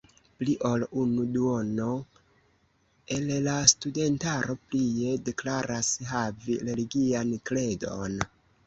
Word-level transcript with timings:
Pli 0.37 0.53
ol 0.69 0.85
unu 1.01 1.25
duono 1.35 1.89
el 3.17 3.29
la 3.49 3.55
studentaro 3.75 4.57
plie 4.71 5.15
deklaras 5.31 5.95
havi 6.15 6.61
religian 6.67 7.41
kredon. 7.53 8.23